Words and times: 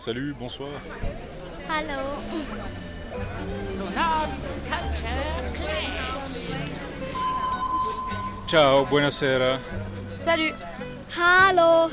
Salut, 0.00 0.34
bonsoir. 0.38 0.80
Hallo. 1.68 2.22
Ciao, 8.46 8.86
buonasera. 8.86 9.58
Salut. 10.16 10.54
Hallo. 11.14 11.90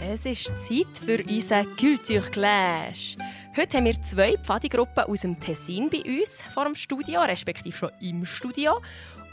Es 0.00 0.24
ist 0.24 0.46
Zeit 0.46 0.86
für 1.04 1.22
unseren 1.22 1.66
Culture 1.76 2.30
Clash. 2.30 3.18
Heute 3.54 3.76
haben 3.76 3.84
wir 3.84 4.00
zwei 4.00 4.38
Pfadigruppen 4.38 5.04
aus 5.04 5.20
dem 5.20 5.38
Tessin 5.38 5.90
bei 5.90 6.02
uns 6.02 6.42
vor 6.54 6.64
dem 6.64 6.76
Studio, 6.76 7.20
respektive 7.20 7.76
schon 7.76 7.90
im 8.00 8.24
Studio. 8.24 8.80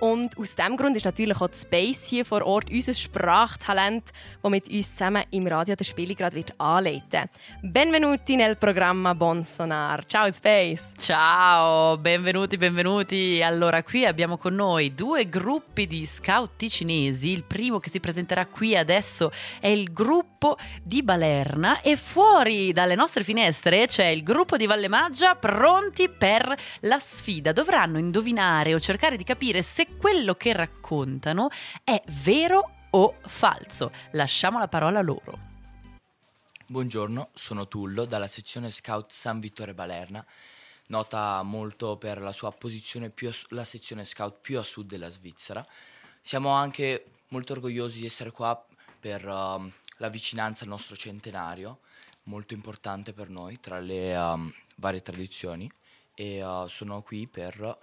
Und 0.02 0.36
aus 0.40 0.56
diesem 0.56 0.78
Grund 0.78 0.98
ist 0.98 1.06
natürlich 1.06 1.40
auch 1.40 1.54
Space 1.54 2.08
hier 2.08 2.26
vor 2.26 2.44
Ort 2.44 2.72
unser 2.72 2.96
Sprachtalent, 2.96 4.10
das 4.42 4.52
mit 4.52 4.68
uns 4.68 4.90
zusammen 4.90 5.24
im 5.30 5.46
Radio 5.46 5.76
der 5.76 5.84
Spiele 5.84 6.16
gerade 6.16 6.36
wird 6.36 6.60
anleiten. 6.60 7.30
Benvenuti 7.62 8.36
nel 8.36 8.56
programma 8.56 9.14
Bon 9.14 9.44
Sonar. 9.44 10.04
Ciao 10.08 10.32
Space. 10.32 10.94
Ciao, 10.98 12.00
benvenuti, 12.00 12.58
benvenuti. 12.58 13.44
Allora, 13.44 13.84
qui 13.84 14.04
abbiamo 14.04 14.38
con 14.38 14.56
noi 14.56 14.96
due 14.96 15.28
gruppi 15.28 15.86
di 15.86 16.04
scout 16.08 16.54
ticinesi. 16.56 17.30
Il 17.30 17.44
primo 17.44 17.78
che 17.78 17.92
si 17.92 18.00
presenterà 18.00 18.48
qui 18.48 18.76
adesso 18.76 19.32
è 19.60 19.68
il 19.68 19.94
gruppo 19.94 20.58
di 20.82 21.04
Balerna 21.04 21.82
e 21.82 21.96
fuori 21.96 22.74
dalle 22.74 22.96
nostre 22.96 23.24
finestre 23.24 23.86
c'è 23.86 24.06
il 24.06 24.24
gruppo 24.24 24.58
di 24.58 24.66
Valle 24.66 24.88
Maggia 24.88 25.36
pronti 25.36 26.10
per 26.10 26.58
la 26.80 26.98
sfida. 26.98 27.52
Dovranno 27.52 28.00
indovinare 28.00 28.74
o 28.74 28.80
cercare 28.80 29.16
di 29.16 29.24
capire 29.24 29.62
se 29.62 29.90
quello 29.98 30.36
che 30.36 30.54
raccontano 30.54 31.50
è 31.84 32.02
vero 32.24 32.88
o 32.92 33.16
falso. 33.26 33.92
Lasciamo 34.12 34.60
la 34.60 34.68
parola 34.68 35.02
loro. 35.02 35.50
Buongiorno, 36.66 37.32
sono 37.34 37.68
Tullo 37.68 38.06
dalla 38.06 38.28
sezione 38.28 38.70
Scout 38.70 39.12
San 39.12 39.42
Vittore 39.42 39.74
Balerna, 39.74 40.26
nota 40.88 41.42
molto 41.44 41.98
per 41.98 42.22
la 42.22 42.32
sua 42.32 42.52
posizione 42.52 43.10
più 43.10 43.28
a, 43.28 43.34
la 43.50 43.66
sezione 43.66 44.06
Scout 44.06 44.40
più 44.40 44.58
a 44.58 44.64
sud 44.64 44.88
della 44.88 45.10
Svizzera. 45.10 45.66
Siamo 46.22 46.52
anche 46.52 47.06
molto 47.30 47.54
orgogliosi 47.54 48.00
di 48.00 48.06
essere 48.06 48.32
qua 48.32 48.66
per 49.00 49.26
uh, 49.26 49.70
la 49.98 50.10
vicinanza 50.10 50.64
al 50.64 50.70
nostro 50.70 50.96
centenario, 50.96 51.80
molto 52.24 52.54
importante 52.54 53.12
per 53.12 53.30
noi 53.30 53.60
tra 53.60 53.80
le 53.80 54.16
um, 54.16 54.54
varie 54.78 55.02
tradizioni 55.02 55.70
e 56.14 56.42
uh, 56.42 56.68
sono 56.68 57.02
qui 57.02 57.28
per 57.28 57.78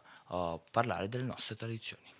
parlare 0.71 1.09
delle 1.09 1.25
nostre 1.25 1.57
tradizioni. 1.57 2.17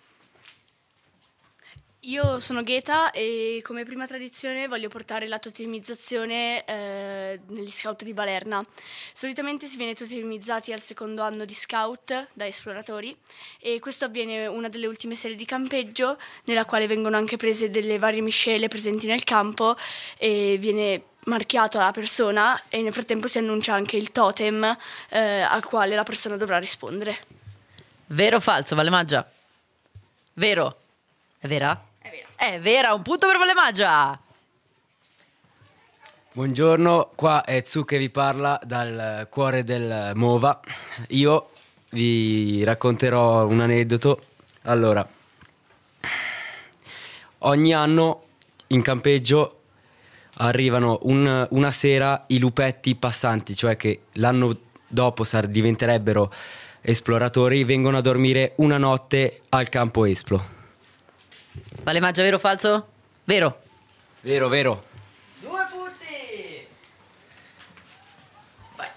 Io 2.03 2.39
sono 2.39 2.63
Gheta 2.63 3.11
e 3.11 3.59
come 3.61 3.83
prima 3.83 4.07
tradizione 4.07 4.69
voglio 4.69 4.87
portare 4.87 5.27
la 5.27 5.37
totemizzazione 5.37 6.63
eh, 6.63 7.41
negli 7.47 7.69
scout 7.69 8.03
di 8.03 8.13
Balerna. 8.13 8.65
Solitamente 9.11 9.67
si 9.67 9.75
viene 9.75 9.93
totemizzati 9.93 10.71
al 10.71 10.79
secondo 10.79 11.23
anno 11.23 11.43
di 11.43 11.53
scout 11.53 12.29
da 12.31 12.47
esploratori 12.47 13.13
e 13.59 13.81
questo 13.81 14.05
avviene 14.05 14.47
una 14.47 14.69
delle 14.69 14.87
ultime 14.87 15.15
serie 15.15 15.35
di 15.35 15.43
campeggio 15.43 16.17
nella 16.45 16.63
quale 16.63 16.87
vengono 16.87 17.17
anche 17.17 17.35
prese 17.35 17.69
delle 17.69 17.97
varie 17.97 18.21
miscele 18.21 18.69
presenti 18.69 19.05
nel 19.05 19.25
campo 19.25 19.75
e 20.17 20.55
viene 20.57 21.03
marchiato 21.25 21.79
alla 21.79 21.91
persona 21.91 22.69
e 22.69 22.81
nel 22.81 22.93
frattempo 22.93 23.27
si 23.27 23.39
annuncia 23.39 23.73
anche 23.73 23.97
il 23.97 24.13
totem 24.13 24.77
eh, 25.09 25.41
al 25.41 25.65
quale 25.65 25.95
la 25.95 26.03
persona 26.03 26.37
dovrà 26.37 26.59
rispondere. 26.59 27.38
Vero 28.11 28.37
o 28.37 28.39
falso, 28.39 28.75
Valle 28.75 28.89
Maggia? 28.89 29.29
Vero? 30.33 30.77
È 31.37 31.47
vera? 31.47 31.79
È 31.99 32.09
vero. 32.09 32.27
È 32.35 32.59
vera, 32.59 32.93
un 32.93 33.03
punto 33.03 33.27
per 33.27 33.37
Valle 33.37 33.53
Maggia. 33.53 34.19
Buongiorno, 36.31 37.11
qua 37.15 37.43
è 37.43 37.61
Zu 37.61 37.85
che 37.85 37.97
vi 37.97 38.09
parla 38.09 38.59
dal 38.63 39.27
cuore 39.29 39.63
del 39.63 40.13
Mova. 40.15 40.59
Io 41.09 41.51
vi 41.91 42.63
racconterò 42.63 43.45
un 43.45 43.59
aneddoto. 43.59 44.21
Allora, 44.63 45.07
ogni 47.39 47.73
anno 47.73 48.23
in 48.67 48.81
campeggio 48.81 49.55
arrivano 50.37 50.99
un- 51.03 51.47
una 51.51 51.71
sera 51.71 52.23
i 52.27 52.39
lupetti 52.39 52.95
passanti, 52.95 53.55
cioè 53.55 53.75
che 53.75 54.03
l'anno 54.13 54.57
dopo 54.87 55.23
sar- 55.23 55.47
diventerebbero 55.47 56.31
esploratori, 56.81 57.63
vengono 57.63 57.97
a 57.97 58.01
dormire 58.01 58.53
una 58.57 58.77
notte 58.77 59.41
al 59.49 59.69
campo 59.69 60.05
Esplo. 60.05 60.57
Valle 61.83 61.99
Maggia, 61.99 62.21
vero 62.21 62.37
o 62.37 62.39
falso? 62.39 62.87
Vero. 63.23 63.61
Vero, 64.21 64.47
vero. 64.47 64.83
Due 65.39 65.67
punti. 65.69 66.67
Vai. 68.75 68.87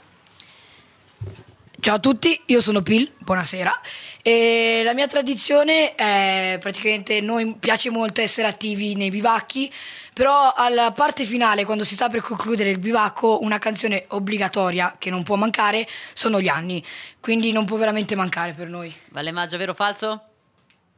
Ciao 1.80 1.94
a 1.96 1.98
tutti, 2.00 2.40
io 2.46 2.60
sono 2.60 2.82
Pil, 2.82 3.12
buonasera. 3.18 3.80
E 4.22 4.82
la 4.84 4.94
mia 4.94 5.06
tradizione 5.06 5.94
è 5.94 6.56
praticamente 6.60 7.20
noi 7.20 7.56
piace 7.58 7.90
molto 7.90 8.20
essere 8.20 8.46
attivi 8.46 8.94
nei 8.94 9.10
bivacchi, 9.10 9.72
però 10.14 10.52
alla 10.54 10.92
parte 10.92 11.24
finale, 11.24 11.64
quando 11.64 11.84
si 11.84 11.94
sta 11.94 12.08
per 12.08 12.20
concludere 12.20 12.68
il 12.68 12.78
bivacco, 12.78 13.42
una 13.42 13.58
canzone 13.58 14.04
obbligatoria 14.08 14.96
che 14.98 15.08
non 15.08 15.22
può 15.22 15.36
mancare 15.36 15.88
sono 16.12 16.40
gli 16.40 16.48
anni, 16.48 16.84
quindi 17.18 17.50
non 17.50 17.64
può 17.64 17.78
veramente 17.78 18.14
mancare 18.14 18.52
per 18.52 18.68
noi. 18.68 18.94
Valle 19.08 19.32
Maggia, 19.32 19.56
vero 19.56 19.72
o 19.72 19.74
falso? 19.74 20.22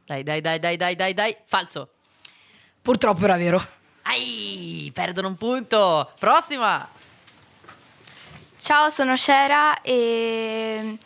Dai, 0.05 0.21
dai, 0.23 0.41
dai, 0.41 0.59
dai, 0.59 0.75
dai, 0.75 0.95
dai, 0.95 1.13
dai. 1.13 1.35
Falso. 1.45 1.91
Purtroppo 2.81 3.23
era 3.23 3.37
vero. 3.37 3.65
Ai, 4.03 4.91
perdono 4.93 5.29
un 5.29 5.37
punto. 5.37 6.11
Prossima. 6.19 6.87
Ciao, 8.59 8.89
sono 8.89 9.15
Shera 9.15 9.81
e 9.81 10.97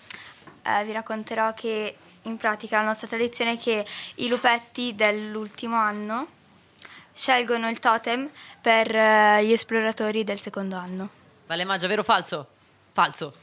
eh, 0.63 0.83
vi 0.83 0.91
racconterò 0.91 1.53
che 1.53 1.95
in 2.23 2.37
pratica 2.37 2.77
la 2.77 2.85
nostra 2.85 3.07
tradizione 3.07 3.53
è 3.53 3.57
che 3.59 3.85
i 4.15 4.27
lupetti 4.27 4.95
dell'ultimo 4.95 5.75
anno 5.75 6.37
scelgono 7.19 7.67
il 7.67 7.79
totem 7.79 8.29
per 8.61 8.95
eh, 8.95 9.43
gli 9.43 9.51
esploratori 9.51 10.23
del 10.23 10.39
secondo 10.39 10.77
anno. 10.77 11.09
Valle 11.47 11.65
Maggia, 11.65 11.87
vero 11.87 11.99
o 11.99 12.03
falso? 12.05 12.47
Falso. 12.93 13.33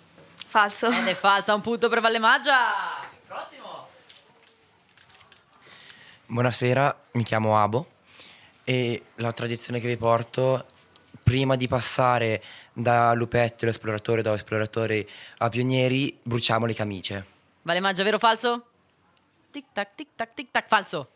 Falso. 0.47 0.89
Ed 0.89 1.07
è 1.07 1.15
falsa, 1.15 1.55
un 1.55 1.61
punto 1.61 1.91
per 1.91 2.01
Valle 2.01 2.19
Maggia. 2.19 3.05
Prossimo. 3.27 3.89
Buonasera, 6.25 6.99
mi 7.13 7.23
chiamo 7.23 7.59
Abo 7.59 7.91
e 8.65 9.03
la 9.17 9.33
tradizione 9.33 9.79
che 9.79 9.89
vi 9.89 9.99
porto, 9.99 10.67
prima 11.23 11.55
di 11.55 11.69
passare 11.69 12.43
da 12.73 13.13
lupetti 13.13 13.67
esploratore, 13.67 14.23
da 14.23 14.33
esploratori 14.33 15.07
a 15.39 15.51
pionieri, 15.51 16.19
bruciamo 16.23 16.65
le 16.65 16.75
camicie. 16.75 17.27
Valle 17.61 17.81
Maggia, 17.81 18.03
vero 18.05 18.17
o 18.17 18.21
falso? 18.21 18.69
Tic 19.51 19.67
tac, 19.75 19.95
tic 19.95 20.09
tac, 20.17 20.33
tic 20.33 20.51
tac, 20.51 20.67
falso. 20.67 21.11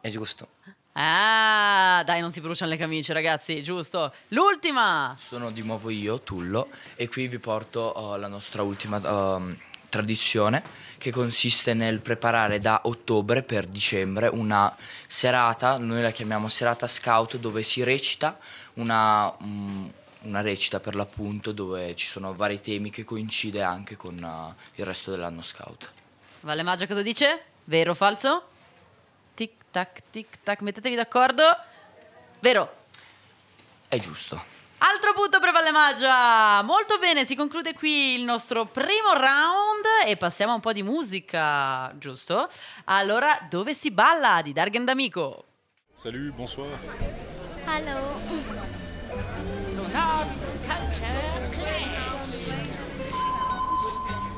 È 0.00 0.10
giusto. 0.10 0.48
Ah, 0.92 2.02
dai, 2.04 2.20
non 2.20 2.32
si 2.32 2.40
bruciano 2.40 2.70
le 2.70 2.76
camicie, 2.76 3.12
ragazzi, 3.12 3.62
giusto. 3.62 4.12
L'ultima. 4.28 5.14
Sono 5.18 5.50
di 5.50 5.62
nuovo 5.62 5.88
io, 5.90 6.20
Tullo, 6.20 6.68
e 6.96 7.08
qui 7.08 7.28
vi 7.28 7.38
porto 7.38 7.96
uh, 7.96 8.18
la 8.18 8.26
nostra 8.26 8.62
ultima 8.62 8.98
um, 8.98 9.56
tradizione 9.88 10.62
che 10.98 11.10
consiste 11.10 11.74
nel 11.74 12.00
preparare 12.00 12.58
da 12.58 12.80
ottobre 12.84 13.42
per 13.42 13.66
dicembre 13.66 14.28
una 14.28 14.74
serata, 15.06 15.78
noi 15.78 16.02
la 16.02 16.10
chiamiamo 16.10 16.48
serata 16.48 16.86
scout, 16.86 17.36
dove 17.36 17.62
si 17.62 17.82
recita 17.82 18.36
una, 18.74 19.32
mm, 19.42 19.86
una 20.22 20.40
recita 20.40 20.80
per 20.80 20.94
l'appunto 20.96 21.52
dove 21.52 21.94
ci 21.94 22.06
sono 22.06 22.34
vari 22.34 22.60
temi 22.60 22.90
che 22.90 23.04
coincide 23.04 23.62
anche 23.62 23.96
con 23.96 24.20
uh, 24.20 24.54
il 24.74 24.84
resto 24.84 25.12
dell'anno 25.12 25.42
scout. 25.42 25.88
Valle 26.40 26.62
Maggia 26.62 26.86
cosa 26.86 27.02
dice? 27.02 27.44
Vero 27.64 27.92
o 27.92 27.94
falso? 27.94 28.44
Tic 29.40 29.54
tac, 29.70 30.02
tic 30.10 30.42
tac, 30.42 30.60
mettetevi 30.60 30.94
d'accordo. 30.94 31.42
Vero. 32.40 32.74
È 33.88 33.96
giusto. 33.96 34.38
Altro 34.76 35.14
punto 35.14 35.40
per 35.40 35.50
Valle 35.50 35.70
Maggia. 35.70 36.60
Molto 36.60 36.98
bene, 36.98 37.24
si 37.24 37.34
conclude 37.34 37.72
qui 37.72 38.16
il 38.16 38.22
nostro 38.22 38.66
primo 38.66 39.14
round 39.14 39.84
e 40.04 40.18
passiamo 40.18 40.52
a 40.52 40.56
un 40.56 40.60
po' 40.60 40.74
di 40.74 40.82
musica, 40.82 41.90
giusto? 41.96 42.50
Allora, 42.84 43.46
dove 43.48 43.72
si 43.72 43.90
balla 43.90 44.42
di 44.42 44.52
Dargen 44.52 44.84
D'Amico? 44.84 45.44
Salut, 45.94 46.34
bonsoir. 46.34 46.78
Hallo. 47.64 48.20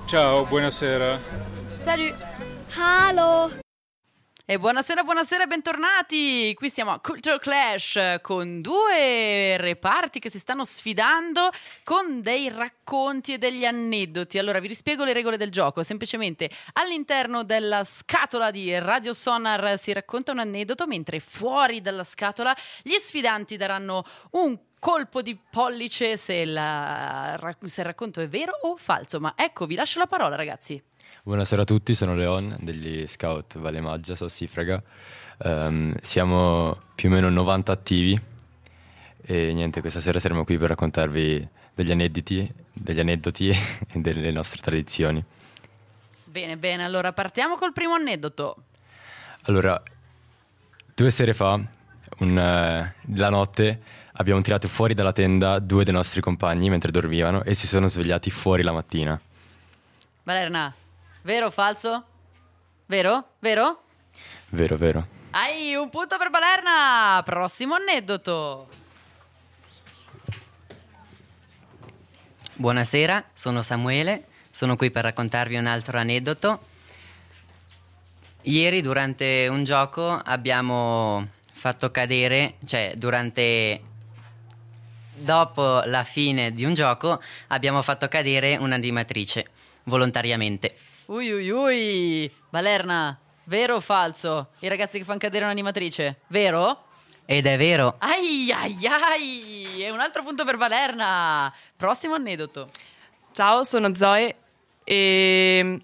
Ciao, 0.07 0.45
buonasera. 0.45 1.19
Salut. 1.75 2.15
Hallo. 2.77 3.59
E 4.45 4.59
buonasera, 4.59 5.05
buonasera 5.05 5.45
e 5.45 5.47
bentornati! 5.47 6.53
Qui 6.55 6.69
siamo 6.69 6.91
a 6.91 6.99
Culture 6.99 7.39
Clash 7.39 8.17
con 8.23 8.61
due 8.61 9.57
reparti 9.57 10.19
che 10.19 10.31
si 10.31 10.41
stanno 10.41 10.65
sfidando 10.65 11.49
con 11.85 12.23
dei 12.23 12.49
racconti 12.49 13.35
e 13.35 13.39
degli 13.39 13.65
aneddoti. 13.65 14.39
Allora 14.39 14.59
vi 14.59 14.67
rispiego 14.67 15.05
le 15.05 15.13
regole 15.13 15.37
del 15.37 15.53
gioco. 15.53 15.85
Semplicemente 15.85 16.51
all'interno 16.73 17.45
della 17.45 17.85
scatola 17.85 18.51
di 18.51 18.77
Radio 18.81 19.15
Sonar 19.15 19.79
si 19.79 19.93
racconta 19.93 20.33
un 20.33 20.41
aneddoto, 20.41 20.89
mentre 20.89 21.21
fuori 21.21 21.81
dalla 21.81 22.05
scatola 22.05 22.55
gli 22.83 22.97
sfidanti 22.97 23.57
daranno 23.57 24.05
un 24.33 24.59
colpo 24.81 25.23
di 25.23 25.39
pollice 25.51 26.17
se, 26.17 26.45
la- 26.45 27.39
se 27.67 27.81
il 27.81 27.87
racconto 27.87 28.21
è 28.21 28.27
vero 28.27 28.59
o 28.63 28.77
falso. 28.77 29.21
Ma 29.21 29.35
ecco, 29.37 29.67
vi 29.67 29.77
lascio 29.77 30.01
la 30.01 30.09
parola, 30.09 30.35
ragazzi. 30.35 30.83
Buonasera 31.23 31.63
a 31.63 31.65
tutti, 31.65 31.95
sono 31.95 32.15
Leon 32.15 32.57
degli 32.61 33.07
Scout 33.07 33.59
Valle 33.59 33.81
Maggia 33.81 34.15
Sassifraga. 34.15 34.83
Ehm, 35.45 35.95
siamo 36.01 36.81
più 36.95 37.09
o 37.09 37.13
meno 37.13 37.29
90 37.29 37.73
attivi 37.73 38.21
e 39.25 39.53
niente, 39.53 39.81
questa 39.81 40.01
sera 40.01 40.19
saremo 40.19 40.45
qui 40.45 40.59
per 40.59 40.71
raccontarvi 40.71 41.49
degli 41.75 41.93
aneddoti, 41.93 42.53
degli 42.73 42.99
aneddoti 42.99 43.51
e 43.93 44.01
delle 44.01 44.31
nostre 44.33 44.61
tradizioni. 44.61 45.23
Bene, 46.25 46.57
bene, 46.57 46.85
allora 46.85 47.13
partiamo 47.13 47.57
col 47.57 47.73
primo 47.73 47.95
aneddoto. 47.95 48.65
Allora, 49.43 49.81
due 50.95 51.11
sere 51.11 51.35
fa, 51.35 51.61
un, 52.19 52.39
eh, 52.39 52.95
la 53.15 53.29
notte, 53.29 53.83
abbiamo 54.15 54.41
tirato 54.41 54.67
fuori 54.67 54.95
dalla 54.95 55.13
tenda 55.13 55.59
due 55.59 55.85
dei 55.85 55.93
nostri 55.93 56.21
compagni 56.21 56.69
mentre 56.69 56.91
dormivano 56.91 57.45
e 57.45 57.55
si 57.55 57.67
sono 57.67 57.87
svegliati 57.87 58.31
fuori 58.31 58.63
la 58.63 58.73
mattina. 58.73 59.21
Valerna, 60.25 60.73
vero 61.23 61.47
o 61.47 61.51
falso? 61.51 62.05
Vero? 62.87 63.35
Vero? 63.39 63.83
Vero, 64.51 64.77
vero. 64.77 65.07
Hai 65.31 65.75
un 65.75 65.89
punto 65.89 66.19
per 66.19 66.31
Balerna! 66.31 67.23
Prossimo 67.25 67.75
aneddoto. 67.75 68.69
Buonasera, 72.55 73.31
sono 73.33 73.63
Samuele, 73.63 74.27
sono 74.51 74.77
qui 74.77 74.91
per 74.91 75.05
raccontarvi 75.05 75.57
un 75.57 75.67
altro 75.67 75.99
aneddoto. 75.99 76.61
Ieri 78.43 78.83
durante 78.83 79.49
un 79.49 79.65
gioco 79.65 80.11
abbiamo 80.11 81.27
fatto 81.51 81.91
cadere, 81.91 82.57
cioè 82.67 82.93
durante 82.97 83.81
dopo 85.15 85.83
la 85.87 86.05
fine 86.05 86.53
di 86.53 86.65
un 86.65 86.75
gioco 86.75 87.23
abbiamo 87.49 87.81
fatto 87.81 88.09
cadere 88.09 88.57
un'animatrice 88.57 89.47
volontariamente. 89.85 90.77
Ui 91.13 91.31
ui 91.31 91.51
ui. 91.51 92.35
Balerna, 92.49 93.19
vero 93.45 93.75
o 93.75 93.81
falso? 93.81 94.53
I 94.61 94.69
ragazzi 94.69 94.97
che 94.97 95.05
fanno 95.05 95.19
cadere 95.19 95.45
un'animatrice, 95.45 96.21
vero? 96.29 96.85
Ed 97.27 97.45
è 97.45 97.59
vero, 97.59 97.97
Ai 97.99 98.51
ai 98.51 98.87
ai! 98.87 99.85
E 99.85 99.91
un 99.91 100.01
altro 100.01 100.23
punto 100.23 100.47
per 100.47 100.57
Balerna. 100.57 101.53
Prossimo 101.77 102.15
aneddoto. 102.15 102.71
Ciao, 103.33 103.63
sono 103.63 103.95
Zoe 103.95 104.37
e 104.85 105.81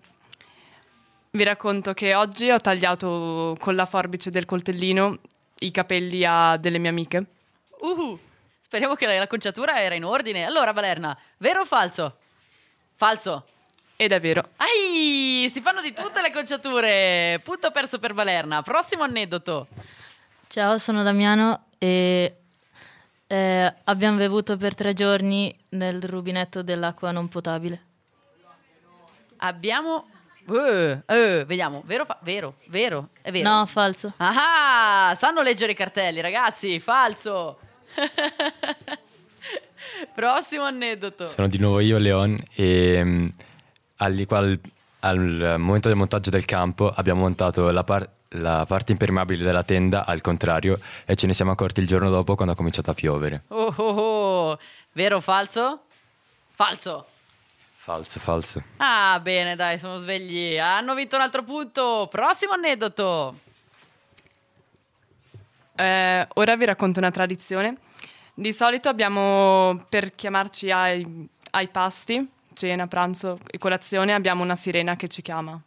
vi 1.33 1.45
racconto 1.45 1.93
che 1.93 2.15
oggi 2.15 2.49
ho 2.49 2.59
tagliato 2.59 3.55
con 3.61 3.75
la 3.75 3.85
forbice 3.85 4.31
del 4.31 4.47
coltellino 4.47 5.19
i 5.59 5.71
capelli 5.71 6.25
a 6.25 6.57
delle 6.57 6.79
mie 6.79 6.89
amiche. 6.89 7.25
Uh, 7.81 8.19
speriamo 8.63 8.95
che 8.95 9.05
la 9.07 9.27
conciatura 9.27 9.79
era 9.79 9.95
in 9.95 10.07
ordine. 10.07 10.47
Allora, 10.47 10.73
Balerna, 10.73 11.15
vero 11.37 11.61
o 11.61 11.65
falso? 11.67 12.17
Falso. 12.95 13.45
È 14.01 14.21
vero. 14.21 14.45
Ai, 14.59 15.51
si 15.53 15.61
fanno 15.61 15.81
di 15.81 15.93
tutte 15.93 16.23
le 16.23 16.31
conciature. 16.31 17.41
Punto 17.43 17.73
perso 17.73 17.99
per 17.99 18.15
Balerna. 18.15 18.63
Prossimo 18.63 19.03
aneddoto. 19.03 19.67
Ciao, 20.47 20.79
sono 20.79 21.03
Damiano 21.03 21.65
e 21.79 22.37
eh, 23.27 23.75
abbiamo 23.83 24.17
bevuto 24.17 24.57
per 24.57 24.77
tre 24.77 24.95
giorni 24.95 25.53
nel 25.71 26.01
rubinetto 26.01 26.63
dell'acqua 26.63 27.11
non 27.11 27.27
potabile. 27.27 27.83
Abbiamo 29.39 30.09
Eh, 30.49 31.03
eh, 31.05 31.45
vediamo, 31.45 31.83
vero, 31.85 32.05
fa- 32.05 32.21
vero, 32.23 32.55
vero, 32.69 33.09
è 33.21 33.33
vero. 33.33 33.49
No, 33.51 33.67
falso. 33.67 34.15
Ah, 34.19 35.13
sanno 35.17 35.43
leggere 35.43 35.73
i 35.73 35.75
cartelli, 35.75 36.21
ragazzi, 36.21 36.79
falso. 36.79 37.59
Prossimo 40.15 40.63
aneddoto. 40.63 41.25
Sono 41.25 41.49
di 41.49 41.59
nuovo 41.59 41.81
io, 41.81 41.99
Leon, 41.99 42.37
e 42.55 43.27
al, 43.99 44.25
qual- 44.27 44.59
al 45.01 45.55
momento 45.59 45.89
del 45.89 45.97
montaggio 45.97 46.31
del 46.31 46.45
campo 46.45 46.91
abbiamo 46.93 47.21
montato 47.21 47.71
la, 47.71 47.85
par- 47.85 48.09
la 48.31 48.65
parte 48.67 48.93
impermeabile 48.93 49.45
della 49.45 49.63
tenda 49.63 50.05
al 50.05 50.21
contrario 50.21 50.81
e 51.05 51.15
ce 51.15 51.27
ne 51.27 51.33
siamo 51.35 51.53
accorti 51.53 51.81
il 51.81 51.87
giorno 51.87 52.11
dopo 52.11 52.35
quando 52.35 52.55
ha 52.55 52.57
cominciato 52.57 52.91
a 52.91 52.95
piovere. 52.95 53.43
Oh, 53.49 53.73
oh, 53.77 53.83
oh. 54.51 54.59
Vero 54.93 55.17
o 55.17 55.21
falso? 55.21 55.83
Falso. 56.51 57.07
Falso, 57.77 58.21
falso. 58.21 58.63
Ah, 58.79 59.19
bene, 59.23 59.57
dai, 59.57 59.79
sono 59.79 59.97
svegli. 59.99 60.59
Hanno 60.59 60.95
vinto 60.95 61.17
un 61.17 61.23
altro 61.23 61.43
punto. 61.43 62.09
Prossimo 62.11 62.53
aneddoto. 62.53 63.39
Eh, 65.75 66.27
ora 66.35 66.57
vi 66.57 66.65
racconto 66.65 66.99
una 66.99 67.11
tradizione. 67.11 67.77
Di 68.35 68.53
solito 68.53 68.89
abbiamo, 68.89 69.87
per 69.89 70.15
chiamarci 70.15 70.71
ai, 70.71 71.29
ai 71.53 71.69
pasti, 71.69 72.29
cena, 72.59 72.89
pranzo 72.89 73.39
e 73.49 73.57
colazione, 73.57 74.13
abbiamo 74.13 74.43
una 74.43 74.57
sirena 74.57 74.97
che 74.97 75.07
ci 75.07 75.23
chiama. 75.23 75.61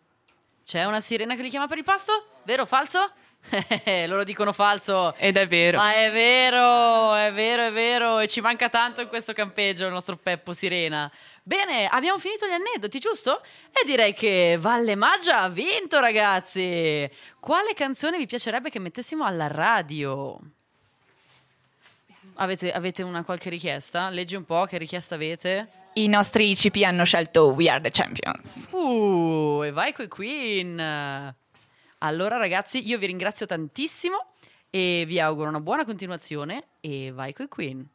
C'è 0.66 0.84
una 0.84 1.00
sirena 1.00 1.36
che 1.36 1.42
li 1.42 1.50
chiama 1.50 1.68
per 1.68 1.78
il 1.78 1.86
pasto? 1.86 2.42
Vero 2.44 2.64
o 2.64 2.66
falso? 2.66 3.12
Loro 4.08 4.26
dicono 4.26 4.52
falso. 4.52 5.16
Ed 5.16 5.38
è 5.38 5.48
vero. 5.48 5.78
Ma 5.78 5.94
è 5.94 6.12
vero, 6.12 7.16
è 7.16 7.32
vero, 7.32 7.64
è 7.64 7.72
vero. 7.72 8.20
E 8.20 8.28
ci 8.28 8.42
manca 8.42 8.68
tanto 8.68 9.00
in 9.00 9.08
questo 9.08 9.32
campeggio 9.32 9.86
il 9.86 9.94
nostro 9.94 10.18
Peppo 10.18 10.52
Sirena. 10.52 11.10
Bene, 11.44 11.88
abbiamo 11.88 12.20
finito 12.20 12.46
gli 12.46 12.52
aneddoti, 12.52 13.00
giusto? 13.00 13.42
E 13.72 13.86
direi 13.86 14.14
che 14.14 14.58
Valle 14.60 14.96
Maggia 14.96 15.40
ha 15.40 15.50
vinto, 15.50 16.00
ragazzi. 16.02 17.10
Quale 17.40 17.74
canzone 17.74 18.18
vi 18.18 18.28
piacerebbe 18.28 18.70
che 18.70 18.80
mettessimo 18.80 19.24
alla 19.24 19.48
radio? 19.48 20.38
Avete, 22.36 22.72
avete 22.72 23.02
una 23.02 23.24
qualche 23.24 23.50
richiesta? 23.50 24.10
Leggi 24.10 24.36
un 24.36 24.44
po' 24.44 24.66
che 24.66 24.78
richiesta 24.78 25.16
avete. 25.16 25.81
I 25.94 26.08
nostri 26.08 26.52
ICP 26.52 26.84
hanno 26.84 27.04
scelto 27.04 27.48
We 27.48 27.70
Are 27.70 27.82
the 27.82 27.90
Champions. 27.90 28.70
Uh, 28.72 29.64
e 29.66 29.72
vai 29.72 29.92
coi 29.94 30.08
Queen. 30.08 30.80
Allora, 31.98 32.38
ragazzi, 32.38 32.88
io 32.88 32.98
vi 32.98 33.08
ringrazio 33.08 33.46
tantissimo 33.46 34.34
e 34.70 35.04
vi 35.06 35.20
auguro 35.20 35.50
una 35.50 35.60
buona 35.60 35.84
continuazione. 35.84 36.68
E 36.80 37.12
vai 37.12 37.34
coi 37.34 37.50
Queen. 37.50 37.86